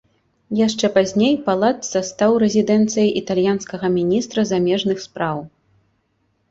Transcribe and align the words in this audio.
Яшчэ 0.59 0.87
пазней 0.95 1.35
палацца 1.49 1.99
стаў 2.09 2.31
рэзідэнцыяй 2.45 3.09
італьянскага 3.23 3.85
міністра 4.01 4.49
замежных 4.55 4.97
спраў. 5.07 5.37